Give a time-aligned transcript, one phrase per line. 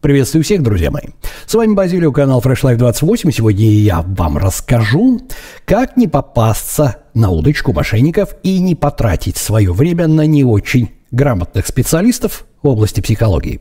[0.00, 1.08] Приветствую всех, друзья мои.
[1.44, 3.32] С вами Базилио, канал Fresh Life 28.
[3.32, 5.20] Сегодня я вам расскажу,
[5.66, 11.66] как не попасться на удочку мошенников и не потратить свое время на не очень грамотных
[11.66, 13.60] специалистов в области психологии.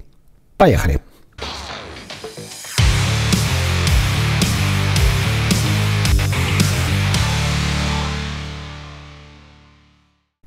[0.55, 1.01] Поехали!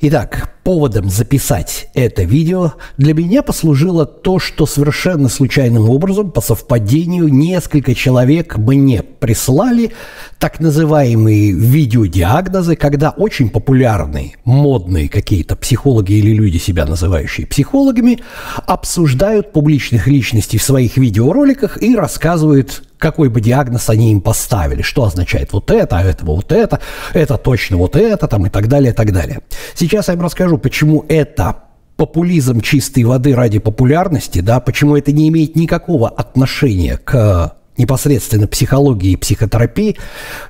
[0.00, 7.28] Итак, поводом записать это видео для меня послужило то, что совершенно случайным образом, по совпадению,
[7.28, 9.92] несколько человек мне прислали
[10.38, 18.20] так называемые видеодиагнозы, когда очень популярные, модные какие-то психологи или люди, себя называющие психологами,
[18.66, 25.02] обсуждают публичных личностей в своих видеороликах и рассказывают какой бы диагноз они им поставили, что
[25.04, 26.78] означает вот это, а этого вот это,
[27.12, 29.40] это точно вот это, там и так далее, и так далее.
[29.74, 31.64] Сейчас я вам расскажу, почему это
[31.96, 39.12] популизм чистой воды ради популярности, да, почему это не имеет никакого отношения к непосредственно психологии
[39.12, 39.96] и психотерапии,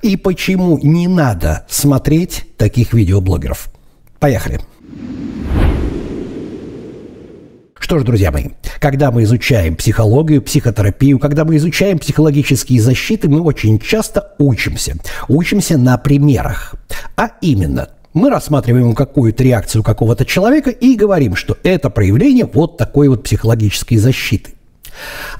[0.02, 3.68] и почему не надо смотреть таких видеоблогеров.
[4.18, 4.60] Поехали.
[7.78, 8.46] Что ж, друзья мои,
[8.80, 14.96] когда мы изучаем психологию, психотерапию, когда мы изучаем психологические защиты, мы очень часто учимся.
[15.28, 16.74] Учимся на примерах.
[17.16, 23.08] А именно, мы рассматриваем какую-то реакцию какого-то человека и говорим, что это проявление вот такой
[23.08, 24.52] вот психологической защиты.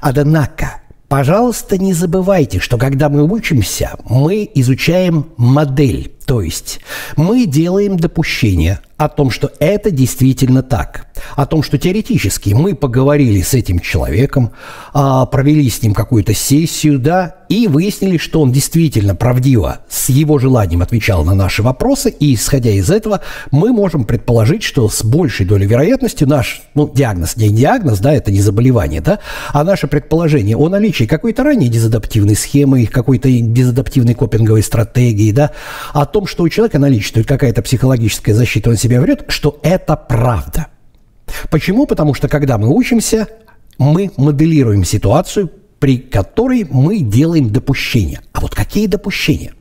[0.01, 6.79] Однако, пожалуйста, не забывайте, что когда мы учимся, мы изучаем модель, то есть
[7.15, 13.41] мы делаем допущение о том, что это действительно так– о том, что теоретически мы поговорили
[13.41, 14.51] с этим человеком,
[14.93, 20.39] а, провели с ним какую-то сессию, да, и выяснили, что он действительно правдиво с его
[20.39, 25.45] желанием отвечал на наши вопросы, и исходя из этого мы можем предположить, что с большей
[25.45, 29.19] долей вероятности наш, ну, диагноз не диагноз, да, это не заболевание, да,
[29.51, 35.51] а наше предположение о наличии какой-то ранней дезадаптивной схемы, какой-то дезадаптивной копинговой стратегии, да,
[35.93, 40.67] о том, что у человека наличествует какая-то психологическая защита, он себя врет, что это правда.
[41.49, 41.85] Почему?
[41.85, 43.27] Потому что когда мы учимся,
[43.77, 48.21] мы моделируем ситуацию, при которой мы делаем допущения.
[48.31, 49.53] А вот какие допущения?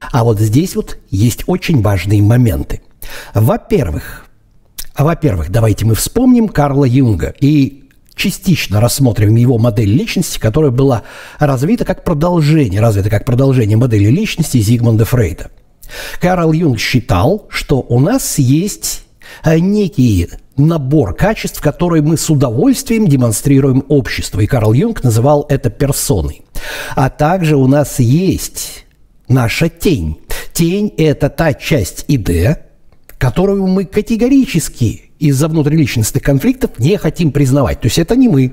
[0.00, 2.80] А вот здесь вот есть очень важные моменты.
[3.34, 4.26] Во-первых,
[4.96, 7.81] во-первых, давайте мы вспомним Карла Юнга и
[8.14, 11.02] частично рассмотрим его модель личности, которая была
[11.38, 15.50] развита как продолжение, развита как продолжение модели личности Зигмунда Фрейда.
[16.20, 19.02] Карл Юнг считал, что у нас есть
[19.44, 24.40] Э, некий набор качеств, которые мы с удовольствием демонстрируем обществу.
[24.40, 26.42] И Карл Юнг называл это персоной.
[26.94, 28.84] А также у нас есть
[29.28, 30.20] наша тень.
[30.52, 32.58] Тень– это та часть ИД,
[33.18, 37.80] которую мы категорически из-за внутриличностных конфликтов не хотим признавать.
[37.80, 38.52] То есть это не мы,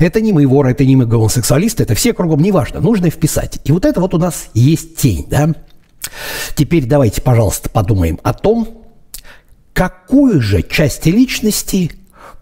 [0.00, 3.60] это не мы воры, это не мы гомосексуалисты, это все кругом, неважно, нужно вписать.
[3.64, 5.54] И вот это вот у нас есть тень, да?
[6.54, 8.82] Теперь давайте, пожалуйста, подумаем о том,
[9.72, 11.92] какую же часть личности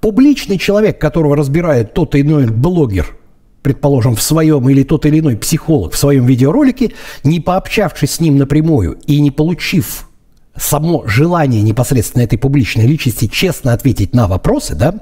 [0.01, 3.17] публичный человек, которого разбирает тот или иной блогер,
[3.63, 6.93] предположим, в своем или тот или иной психолог в своем видеоролике,
[7.25, 10.09] не пообщавшись с ним напрямую и не получив
[10.57, 14.95] само желание непосредственно этой публичной личности честно ответить на вопросы, да,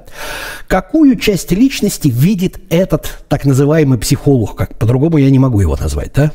[0.67, 6.13] какую часть личности видит этот так называемый психолог, как по-другому я не могу его назвать,
[6.13, 6.31] да?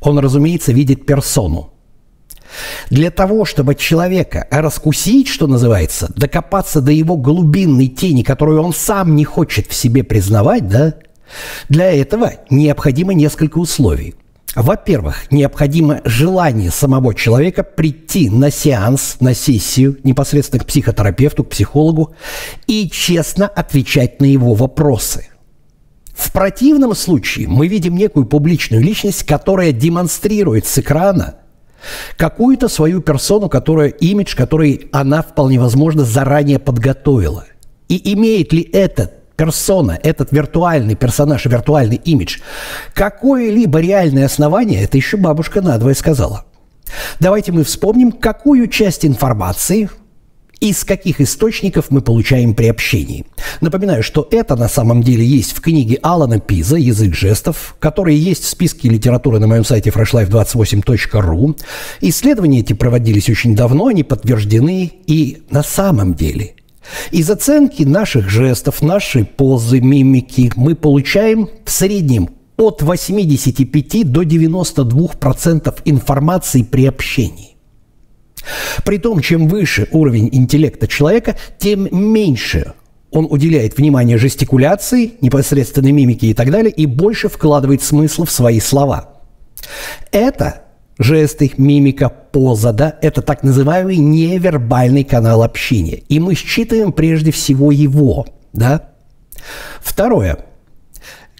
[0.00, 1.72] Он, разумеется, видит персону–
[2.90, 9.16] для того, чтобы человека раскусить, что называется, докопаться до его глубинной тени, которую он сам
[9.16, 10.94] не хочет в себе признавать, да,
[11.68, 14.14] для этого необходимо несколько условий.
[14.56, 22.14] Во-первых, необходимо желание самого человека прийти на сеанс, на сессию непосредственно к психотерапевту, к психологу
[22.66, 25.28] и честно отвечать на его вопросы.
[26.14, 31.36] В противном случае мы видим некую публичную личность, которая демонстрирует с экрана–
[32.16, 37.44] какую-то свою персону, которая имидж, который она вполне возможно заранее подготовила.
[37.88, 42.38] И имеет ли этот персона, этот виртуальный персонаж, виртуальный имидж,
[42.94, 46.44] какое-либо реальное основание, это еще бабушка надвое сказала.
[47.20, 49.90] Давайте мы вспомним, какую часть информации
[50.60, 53.26] из каких источников мы получаем при общении.
[53.60, 58.44] Напоминаю, что это на самом деле есть в книге Алана Пиза «Язык жестов», которые есть
[58.44, 61.60] в списке литературы на моем сайте freshlife28.ru.
[62.00, 66.54] Исследования эти проводились очень давно, они подтверждены, и на самом деле
[67.10, 75.78] из оценки наших жестов, нашей позы, мимики мы получаем в среднем от 85 до 92%
[75.84, 77.56] информации при общении.
[78.84, 82.74] При том, чем выше уровень интеллекта человека, тем меньше
[83.10, 88.60] он уделяет внимание жестикуляции, непосредственной мимике и так далее, и больше вкладывает смысл в свои
[88.60, 89.22] слова.
[90.12, 90.65] Это
[90.98, 96.02] жесты, мимика, поза, да, это так называемый невербальный канал общения.
[96.08, 98.90] И мы считываем прежде всего его, да.
[99.80, 100.38] Второе.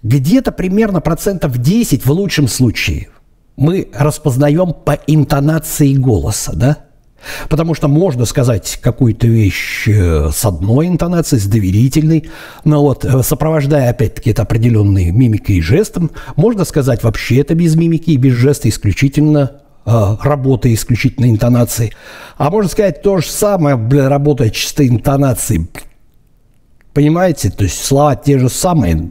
[0.03, 3.09] Где-то примерно процентов 10 в лучшем случае
[3.57, 6.79] мы распознаем по интонации голоса, да.
[7.49, 12.31] Потому что можно сказать какую-то вещь э, с одной интонацией, с доверительной,
[12.65, 17.77] но вот э, сопровождая опять-таки это определенной мимикой и жестом, можно сказать вообще это без
[17.77, 21.93] мимики и без жеста исключительно э, работая исключительно интонацией.
[22.37, 25.69] А можно сказать то же самое, бля, работая чисто интонацией.
[26.93, 27.51] Понимаете?
[27.51, 29.11] То есть слова те же самые,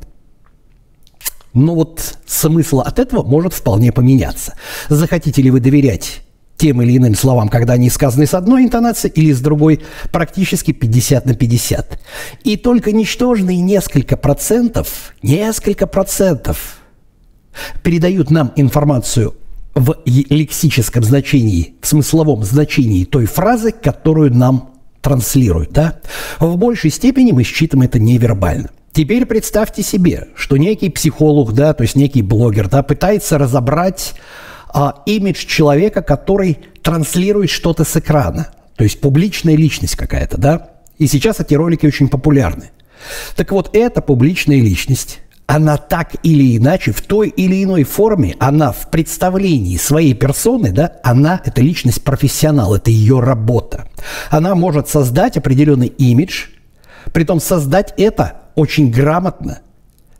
[1.54, 4.56] но вот смысл от этого может вполне поменяться.
[4.90, 6.25] Захотите ли вы доверять
[6.58, 9.82] тем или иным словам, когда они сказаны с одной интонацией или с другой,
[10.12, 12.00] практически 50 на 50.
[12.44, 16.78] И только ничтожные несколько процентов, несколько процентов
[17.84, 19.36] передают нам информацию
[19.74, 24.72] в лексическом значении, в смысловом значении той фразы, которую нам
[25.02, 25.72] транслируют.
[25.72, 26.00] Да?
[26.40, 28.70] В большей степени мы считаем это невербально.
[28.94, 34.16] Теперь представьте себе, что некий психолог, да, то есть некий блогер, да, пытается разобрать
[34.76, 38.50] а, имидж человека, который транслирует что-то с экрана.
[38.76, 40.70] То есть публичная личность какая-то, да?
[40.98, 42.72] И сейчас эти ролики очень популярны.
[43.38, 48.74] Так вот, эта публичная личность, она так или иначе, в той или иной форме, она
[48.74, 53.88] в представлении своей персоны, да, она, это личность профессионал, это ее работа.
[54.30, 56.48] Она может создать определенный имидж,
[57.14, 59.60] притом создать это очень грамотно,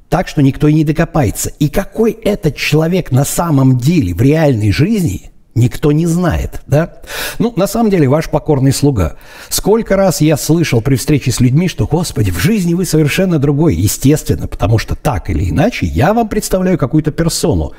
[0.10, 1.52] так, что никто и не докопается.
[1.60, 6.98] И какой этот человек на самом деле в реальной жизни, никто не знает, да?
[7.40, 9.16] Ну, на самом деле, ваш покорный слуга.
[9.50, 13.76] Сколько раз я слышал при встрече с людьми, что, господи, в жизни вы совершенно другой.
[13.76, 17.72] Естественно, потому что так или иначе я вам представляю какую-то персону,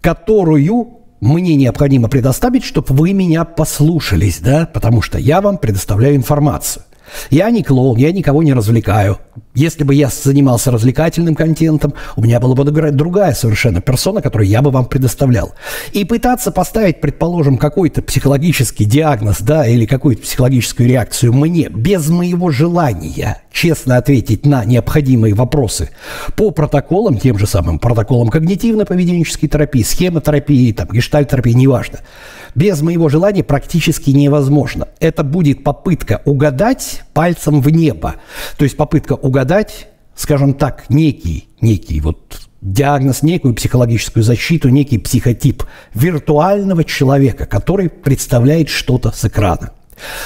[0.00, 6.84] которую мне необходимо предоставить, чтобы вы меня послушались, да, потому что я вам предоставляю информацию.
[7.30, 9.18] Я не клоун, я никого не развлекаю.
[9.54, 14.62] Если бы я занимался развлекательным контентом, у меня была бы другая совершенно персона, которую я
[14.62, 15.54] бы вам предоставлял.
[15.92, 22.50] И пытаться поставить, предположим, какой-то психологический диагноз, да, или какую-то психологическую реакцию мне без моего
[22.50, 25.90] желания честно ответить на необходимые вопросы
[26.36, 32.00] по протоколам, тем же самым протоколам когнитивно-поведенческой терапии, схемотерапии, там, гештальтерапии, неважно–
[32.54, 34.88] без моего желания практически невозможно.
[35.00, 38.16] Это будет попытка угадать пальцем в небо.
[38.56, 45.64] То есть попытка угадать, скажем так, некий, некий вот диагноз, некую психологическую защиту, некий психотип
[45.94, 49.70] виртуального человека, который представляет что-то с экрана.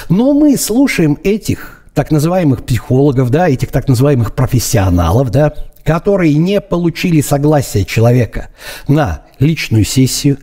[0.07, 6.61] Но мы слушаем этих так называемых психологов, да, этих так называемых профессионалов, да, которые не
[6.61, 8.49] получили согласия человека
[8.87, 10.37] на личную сессию,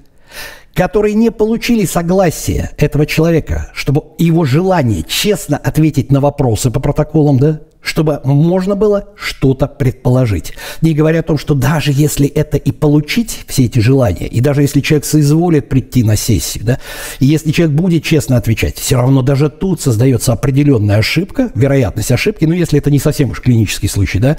[0.76, 7.38] которые не получили согласия этого человека, чтобы его желание честно ответить на вопросы по протоколам,
[7.38, 10.52] да, чтобы можно было что-то предположить.
[10.82, 14.62] Не говоря о том, что даже если это и получить, все эти желания, и даже
[14.62, 16.78] если человек соизволит прийти на сессию, да,
[17.20, 22.44] и если человек будет честно отвечать, все равно даже тут создается определенная ошибка, вероятность ошибки,
[22.44, 24.36] ну, если это не совсем уж клинический случай, да,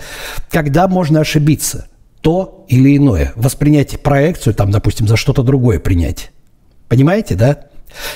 [0.52, 1.88] когда можно ошибиться–
[2.28, 6.32] то или иное, воспринять проекцию, там, допустим, за что-то другое принять.
[6.90, 7.68] Понимаете, да?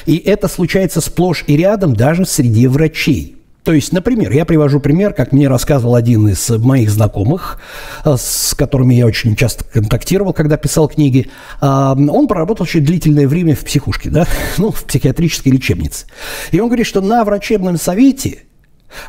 [0.06, 3.38] И это случается сплошь и рядом даже среди врачей.
[3.64, 7.62] То есть, например, я привожу пример, как мне рассказывал один из моих знакомых,
[8.04, 11.30] э, с которыми я очень часто контактировал, когда писал книги.
[11.62, 16.08] А, он проработал очень длительное время в психушке, да, ну, в психиатрической лечебнице.
[16.52, 18.40] И он говорит, что на врачебном совете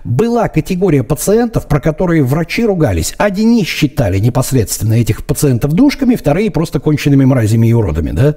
[0.04, 3.14] была категория пациентов, про которые врачи ругались.
[3.18, 8.36] Одни считали непосредственно этих пациентов душками, вторые просто конченными мразями и уродами, да?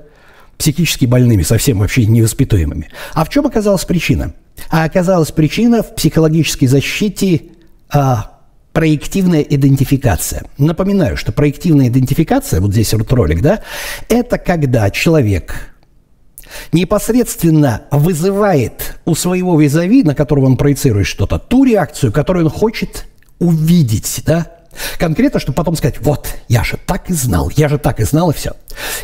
[0.58, 2.90] Психически больными, совсем вообще невоспитуемыми.
[3.14, 4.34] А в чем оказалась причина?
[4.70, 7.42] А оказалась причина в психологической защите
[7.90, 8.36] а,
[8.76, 10.44] проективная идентификация.
[10.58, 13.62] Напоминаю, что проективная идентификация, вот здесь вот ролик, да,
[14.10, 15.75] это когда человек
[16.72, 23.08] непосредственно вызывает у своего визави, на которого он проецирует что-то, ту реакцию, которую он хочет
[23.40, 24.48] увидеть, да,
[25.00, 28.32] Конкретно, чтобы потом сказать, вот, я же так и знал, я же так и знал,
[28.32, 28.52] и все.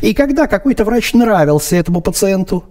[0.01, 2.65] И когда какой-то врач нравился этому пациенту,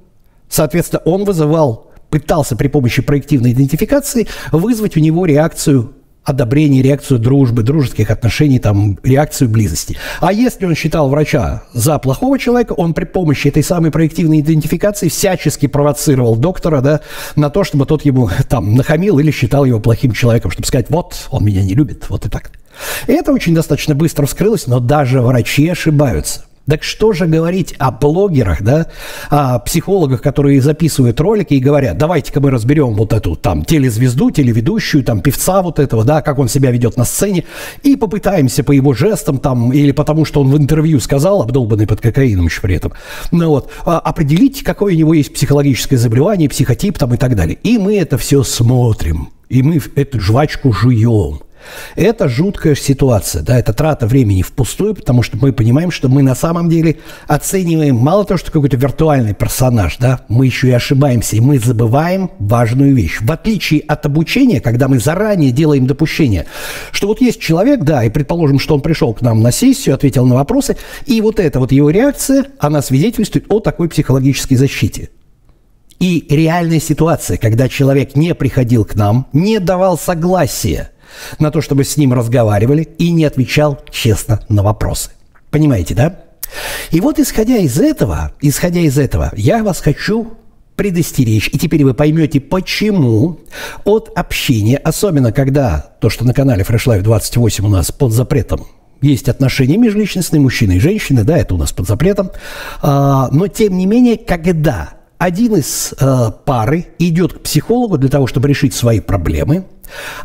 [0.49, 5.95] соответственно, он вызывал, пытался при помощи проективной идентификации вызвать у него реакцию
[6.31, 9.97] одобрение, реакцию дружбы, дружеских отношений, там, реакцию близости.
[10.21, 15.09] А если он считал врача за плохого человека, он при помощи этой самой проективной идентификации
[15.09, 17.01] всячески провоцировал доктора, да,
[17.37, 21.29] на то, чтобы тот ему там нахамил или считал его плохим человеком, чтобы сказать, вот,
[21.31, 22.53] он меня не любит, вот и так.
[23.07, 26.45] И это очень достаточно быстро вскрылось, но даже врачи ошибаются.
[26.69, 28.87] Так что же говорить о блогерах, да,
[29.29, 35.03] о психологах, которые записывают ролики и говорят, давайте-ка мы разберем вот эту там телезвезду, телеведущую,
[35.03, 37.45] там певца вот этого, да, как он себя ведет на сцене,
[37.83, 42.01] и попытаемся по его жестам там, или потому что он в интервью сказал, обдолбанный под
[42.01, 42.93] кокаином еще при этом,
[43.33, 47.59] ну вот, а, определить, какое у него есть психологическое заболевание, психотип там и так далее.
[47.63, 51.41] И мы это все смотрим, и мы эту жвачку жуем.
[51.97, 56.35] Это жуткая ситуация, да, это трата времени впустую, потому что мы понимаем, что мы на
[56.35, 61.41] самом деле оцениваем мало того, что какой-то виртуальный персонаж, да, мы еще и ошибаемся, и
[61.41, 63.19] мы забываем важную вещь.
[63.21, 66.47] В отличие от обучения, когда мы заранее делаем допущение,
[66.93, 70.27] что вот есть человек, да, и предположим, что он пришел к нам на сессию, ответил
[70.27, 70.77] на вопросы,
[71.07, 75.11] и вот эта вот его реакция, она свидетельствует о такой психологической защите.
[75.99, 80.91] И реальная ситуация, когда человек не приходил к нам, не давал согласия–
[81.39, 85.11] на то, чтобы с ним разговаривали и не отвечал честно на вопросы.
[85.51, 86.21] Понимаете, да?
[86.91, 90.33] И вот исходя из этого, исходя из этого, я вас хочу
[90.77, 93.41] предостеречь, и теперь вы поймете, почему
[93.85, 98.67] от общения, особенно когда то, что на канале Fresh Life 28 у нас под запретом,
[99.03, 102.31] есть отношения межличностные, мужчины и женщины, да, это у нас под запретом,
[102.81, 108.27] а, но тем не менее, когда один из э, пары идет к психологу для того,
[108.27, 109.67] чтобы решить свои проблемы,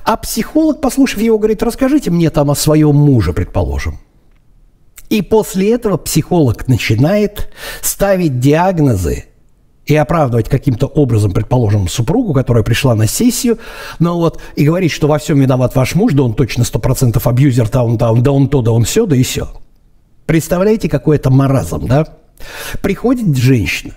[0.06, 4.00] а психолог, послушав его, говорит, расскажите мне там о своем муже, предположим.
[5.10, 9.26] И после этого психолог начинает ставить диагнозы
[9.86, 13.60] и оправдывать каким-то образом, предположим, супругу, которая пришла на сессию,
[14.00, 17.70] ну вот, и говорить, что во всем виноват ваш муж, да он точно 100% абьюзер,
[17.70, 19.50] да он, да он, да он то, да он все, да и все.
[20.26, 22.08] Представляете, какой это маразм, да?
[22.82, 23.94] Приходит женщина,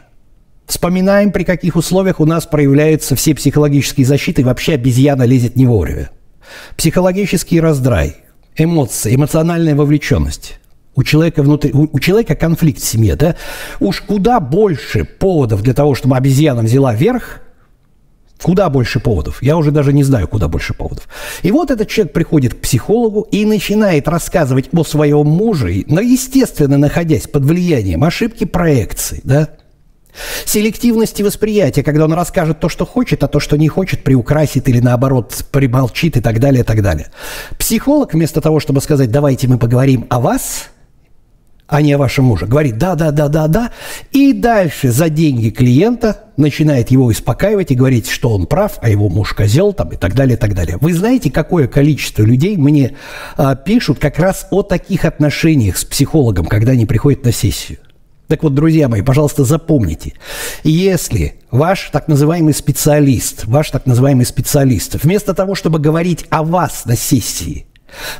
[0.68, 5.66] Вспоминаем, при каких условиях у нас проявляются все психологические защиты, и вообще обезьяна лезет не
[5.66, 6.10] вовремя.
[6.76, 8.16] Психологический раздрай,
[8.54, 10.60] эмоции, эмоциональная вовлеченность.
[10.94, 13.36] У человека, внутри, у, у человека конфликт в семье, да?
[13.80, 17.40] Уж куда больше поводов для того, чтобы обезьяна взяла верх,
[18.40, 19.42] Куда больше поводов?
[19.42, 21.08] Я уже даже не знаю, куда больше поводов.
[21.42, 26.78] И вот этот человек приходит к психологу и начинает рассказывать о своем муже, но, естественно,
[26.78, 29.48] находясь под влиянием ошибки проекции, да,
[30.44, 34.80] Селективности восприятия, когда он расскажет то, что хочет, а то, что не хочет, приукрасит или
[34.80, 37.10] наоборот примолчит и так далее, и так далее.
[37.58, 40.68] Психолог вместо того, чтобы сказать, давайте мы поговорим о вас,
[41.68, 43.70] а не о вашем муже, говорит да, да, да, да, да,
[44.10, 49.08] и дальше за деньги клиента начинает его успокаивать и говорить, что он прав, а его
[49.10, 50.78] муж козел там и так далее, и так далее.
[50.80, 52.96] Вы знаете, какое количество людей мне
[53.36, 57.78] а, пишут как раз о таких отношениях с психологом, когда они приходят на сессию?
[58.28, 60.12] Так вот, друзья мои, пожалуйста, запомните,
[60.62, 66.84] если ваш так называемый специалист, ваш так называемый специалист, вместо того, чтобы говорить о вас
[66.84, 67.66] на сессии,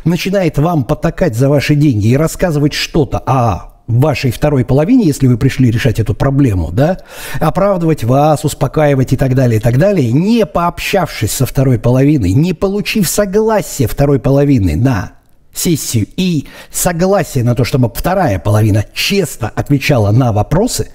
[0.05, 5.37] начинает вам потакать за ваши деньги и рассказывать что-то о вашей второй половине, если вы
[5.37, 7.01] пришли решать эту проблему, да,
[7.39, 12.55] оправдывать вас, успокаивать и так далее, и так далее, не пообщавшись со второй половиной, не
[12.55, 15.18] получив согласия второй половины на
[15.59, 20.91] сессию и согласие на то, чтобы вторая половина честно отвечала на вопросы,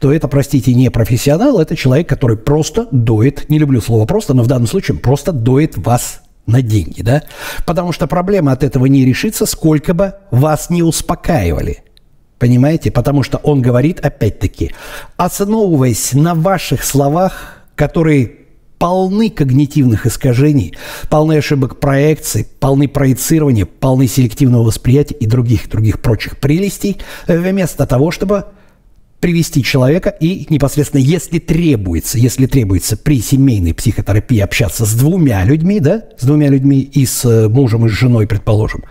[0.00, 4.42] то это, простите, не профессионал, это человек, который просто доит, не люблю слово просто, но
[4.42, 7.24] в данном случае просто доит вас на деньги, да?
[7.66, 11.82] Потому что проблема от этого не решится, сколько бы вас не успокаивали.
[12.38, 12.90] Понимаете?
[12.90, 14.72] Потому что он говорит, опять-таки,
[15.16, 18.45] основываясь на ваших словах, которые
[18.78, 20.74] полны когнитивных искажений,
[21.08, 28.10] полны ошибок проекций, полны проецирования, полны селективного восприятия и других, других прочих прелестей, вместо того,
[28.10, 28.44] чтобы
[29.20, 35.80] привести человека и непосредственно, если требуется, если требуется при семейной психотерапии общаться с двумя людьми,
[35.80, 38.84] да, с двумя людьми и с э, мужем и с женой, предположим,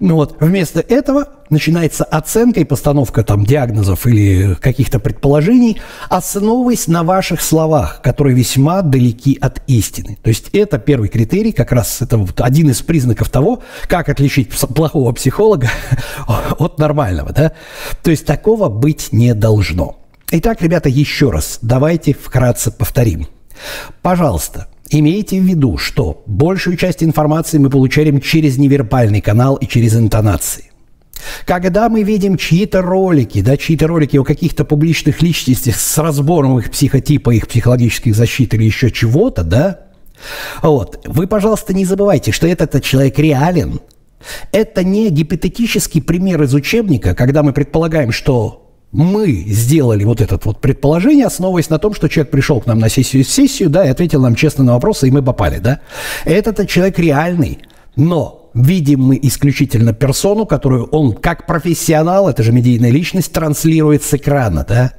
[0.00, 7.04] ну вот, вместо этого начинается оценка и постановка там диагнозов или каких-то предположений, основываясь на
[7.04, 10.18] ваших словах, которые весьма далеки от истины.
[10.22, 14.50] То есть это первый критерий, как раз это вот один из признаков того, как отличить
[14.50, 15.70] плохого психолога
[16.58, 17.52] от нормального, да?
[18.02, 20.00] То есть такого быть не должно.
[20.32, 23.28] Итак, ребята, еще раз давайте вкратце повторим.
[24.02, 29.96] Пожалуйста, Имейте в виду, что большую часть информации мы получаем через невербальный канал и через
[29.96, 30.70] интонации.
[31.46, 36.70] Когда мы видим чьи-то ролики, да, чьи-то ролики о каких-то публичных личностях с разбором их
[36.70, 39.80] психотипа, их психологических защит или еще чего-то, да,
[40.62, 41.00] Вот.
[41.06, 43.80] Вы, пожалуйста, не забывайте, что этот, человек реален.
[44.52, 48.63] Это не гипотетический пример из учебника, когда мы предполагаем, что
[48.94, 52.88] мы сделали вот это вот предположение, основываясь на том, что человек пришел к нам на
[52.88, 55.80] сессию, сессию, да, и ответил нам честно на вопросы, и мы попали, да.
[56.24, 57.58] Этот человек реальный,
[57.96, 64.14] но видим мы исключительно персону, которую он как профессионал, это же медийная личность, транслирует с
[64.14, 64.92] экрана, да.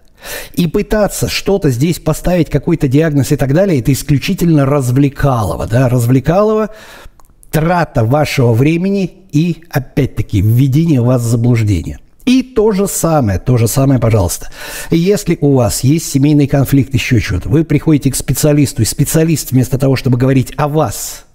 [0.55, 6.71] И пытаться что-то здесь поставить, какой-то диагноз и так далее, это исключительно развлекалово, да, развлекалово,
[7.49, 11.99] трата вашего времени и, опять-таки, введение вас в заблуждение.
[12.25, 14.49] И то же самое, то же самое, пожалуйста.
[14.89, 19.77] Если у вас есть семейный конфликт, еще что-то, вы приходите к специалисту, и специалист вместо
[19.77, 21.25] того, чтобы говорить о вас,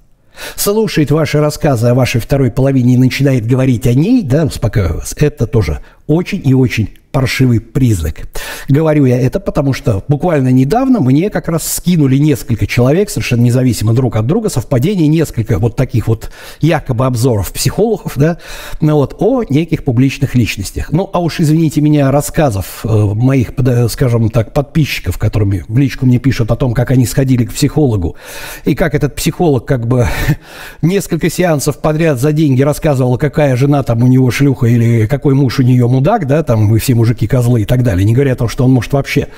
[0.57, 5.15] слушает ваши рассказы о вашей второй половине и начинает говорить о ней, да, успокаиваю вас,
[5.17, 8.29] это тоже очень и очень паршивый признак.
[8.69, 13.95] Говорю я это, потому что буквально недавно мне как раз скинули несколько человек, совершенно независимо
[13.95, 18.39] друг от друга, совпадение, несколько вот таких вот якобы обзоров психологов, да,
[18.81, 20.93] ну вот, о неких публичных личностях.
[20.93, 23.51] Ну, а уж извините меня, рассказов э, моих,
[23.89, 28.17] скажем так, подписчиков, которыми в личку мне пишут о том, как они сходили к психологу,
[28.65, 30.07] и как этот психолог как бы
[30.83, 35.59] несколько сеансов подряд за деньги рассказывал, какая жена там у него шлюха или какой муж
[35.59, 38.37] у нее мудак, да, там мы все мужики козлы и так далее, не говоря о
[38.37, 39.29] том, что он может вообще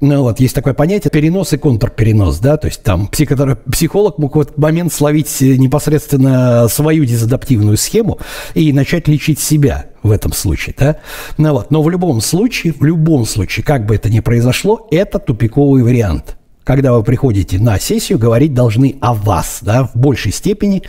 [0.00, 4.40] ну вот, есть такое понятие перенос и контрперенос, да, то есть там психолог мог в
[4.40, 8.18] этот момент словить непосредственно свою дезадаптивную схему
[8.54, 10.98] и начать лечить себя в этом случае, да.
[11.38, 15.18] Ну вот, но в любом случае, в любом случае, как бы это ни произошло, это
[15.18, 16.36] тупиковый вариант.
[16.64, 20.82] Когда вы приходите на сессию, говорить должны о вас, да, в большей степени,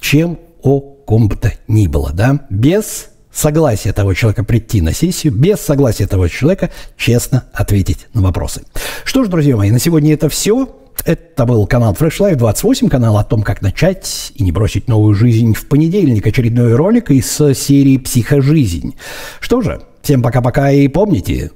[0.00, 5.32] чем о ком бы то ни было, да, без согласия того человека прийти на сессию,
[5.32, 8.62] без согласия того человека честно ответить на вопросы.
[9.04, 10.68] Что ж, друзья мои, на сегодня это все.
[11.04, 15.14] Это был канал Fresh Life 28, канал о том, как начать и не бросить новую
[15.14, 16.26] жизнь в понедельник.
[16.26, 18.94] Очередной ролик из серии «Психожизнь».
[19.40, 21.50] Что же, всем пока-пока и помните,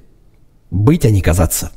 [0.69, 1.71] быть, а не казаться.